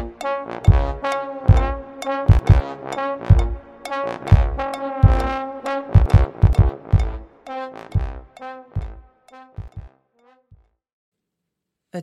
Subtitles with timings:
[0.00, 0.08] Het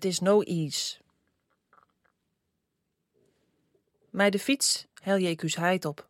[0.05, 0.97] is no ease.
[4.09, 6.07] Mij de fiets hel je ik heid op.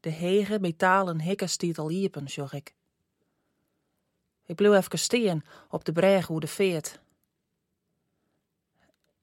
[0.00, 2.74] De hege metalen hikken stiet al iepen, zag ik.
[4.46, 7.02] Ik bleef even steen op de breg hoe de veert.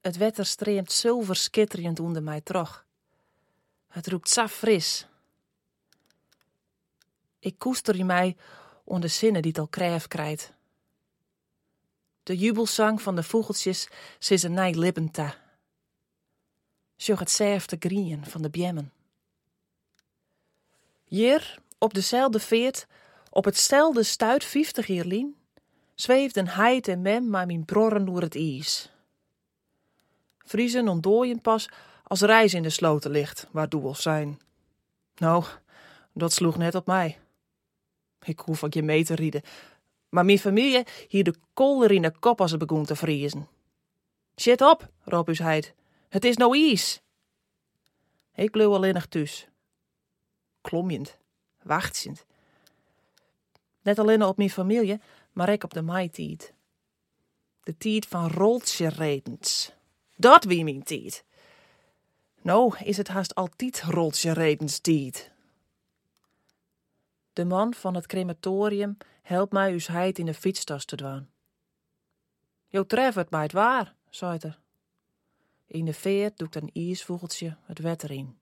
[0.01, 2.85] Het wetter streamt zilver skitterend onder mij trog.
[3.87, 5.05] Het roept zo fris.
[7.39, 8.37] Ik koester in mij
[8.83, 10.53] onder zinnen die het al krijf krijt.
[12.23, 13.87] De jubelzang van de vogeltjes
[14.19, 15.35] zit een nij lippen ta.
[16.97, 18.93] Sjog het zerfte grien van de bjemmen.
[21.03, 22.87] Hier, op dezelfde veert,
[23.29, 25.35] op hetzelfde stuit vijftig hierlien,
[25.95, 28.89] zweeft een heid en mem maar mijn brorren door het ijs.
[30.51, 31.69] Vriezen ontdooien pas
[32.03, 34.39] als reis in de sloten ligt, waar doels zijn.
[35.15, 35.43] Nou,
[36.13, 37.19] dat sloeg net op mij.
[38.23, 39.41] Ik hoef ook je mee te rieden,
[40.09, 43.47] maar mijn familie hier de kolder in de kop als het begon te vriezen.
[44.35, 45.73] Zit op, roep heid.
[46.09, 47.01] Het is nou ijs.
[48.35, 49.47] Ik bleef alleen nog thuis.
[50.61, 51.17] Klomjend,
[51.63, 52.25] wachtzend.
[53.81, 54.99] Net alleen op mijn familie,
[55.31, 56.53] maar ik op de maaitijd.
[57.63, 59.73] De tijd van roltje redens.
[60.21, 61.23] Dat wie mijn tijd.
[62.41, 65.31] Nou is het haast altijd roltje redens tijd.
[67.33, 71.29] De man van het crematorium helpt mij uw heid in de fietstas te doen.
[72.67, 74.59] Jo treft het mij het waar, zei er.
[75.67, 78.39] In de veert doet een ijsvogeltje het wetter in.